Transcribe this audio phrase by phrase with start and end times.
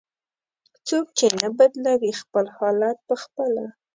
[0.87, 3.65] "څوک چې نه بدلوي خپل حالت په خپله".